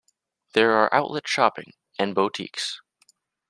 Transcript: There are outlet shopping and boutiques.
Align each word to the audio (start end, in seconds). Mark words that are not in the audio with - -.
There 0.53 0.71
are 0.71 0.91
outlet 0.91 1.27
shopping 1.27 1.73
and 1.99 2.15
boutiques. 2.15 2.81